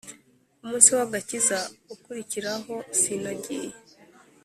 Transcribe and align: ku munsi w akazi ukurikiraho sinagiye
ku 0.57 0.61
munsi 0.69 0.89
w 0.97 0.99
akazi 1.05 1.55
ukurikiraho 1.93 2.73
sinagiye 2.99 3.69